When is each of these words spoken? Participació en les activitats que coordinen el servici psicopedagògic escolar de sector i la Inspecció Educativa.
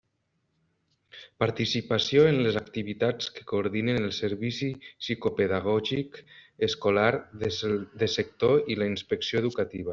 Participació 1.43 2.23
en 2.29 2.39
les 2.47 2.57
activitats 2.61 3.29
que 3.37 3.45
coordinen 3.53 4.01
el 4.05 4.09
servici 4.21 4.71
psicopedagògic 4.87 6.19
escolar 6.71 7.09
de 7.45 8.13
sector 8.19 8.67
i 8.77 8.83
la 8.83 8.93
Inspecció 8.95 9.47
Educativa. 9.47 9.89